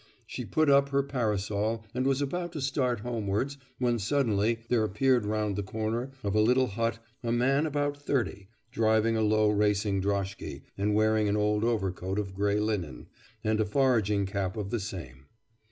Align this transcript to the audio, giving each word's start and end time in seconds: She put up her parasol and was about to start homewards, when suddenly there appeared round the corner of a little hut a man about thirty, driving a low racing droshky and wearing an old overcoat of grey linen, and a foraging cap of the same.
She 0.25 0.45
put 0.45 0.67
up 0.67 0.89
her 0.89 1.03
parasol 1.03 1.85
and 1.93 2.07
was 2.07 2.23
about 2.23 2.53
to 2.53 2.59
start 2.61 3.01
homewards, 3.01 3.59
when 3.77 3.99
suddenly 3.99 4.57
there 4.67 4.83
appeared 4.83 5.27
round 5.27 5.55
the 5.55 5.61
corner 5.61 6.09
of 6.23 6.33
a 6.33 6.41
little 6.41 6.65
hut 6.69 6.97
a 7.21 7.31
man 7.31 7.67
about 7.67 7.97
thirty, 8.01 8.47
driving 8.71 9.15
a 9.15 9.21
low 9.21 9.51
racing 9.51 10.01
droshky 10.01 10.63
and 10.75 10.95
wearing 10.95 11.29
an 11.29 11.37
old 11.37 11.63
overcoat 11.63 12.17
of 12.17 12.33
grey 12.33 12.59
linen, 12.59 13.09
and 13.43 13.59
a 13.61 13.65
foraging 13.67 14.25
cap 14.25 14.57
of 14.57 14.71
the 14.71 14.79
same. 14.79 15.27